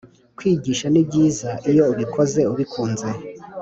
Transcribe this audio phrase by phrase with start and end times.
[0.37, 3.09] Kwigisha ni byiza iyo ubikoze ubikunze